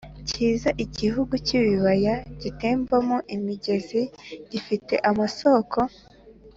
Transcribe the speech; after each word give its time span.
cyiza 0.29 0.69
r 0.77 0.79
igihugu 0.85 1.33
cy 1.45 1.51
ibibaya 1.59 2.15
bitembamo 2.41 3.17
imigezi 3.35 4.01
gifite 4.51 4.93
amasoko 5.09 5.79